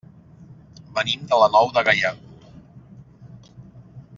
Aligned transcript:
Venim 0.95 1.27
de 1.33 1.39
la 1.41 1.49
Nou 1.57 1.69
de 1.75 1.83
Gaià. 1.89 2.13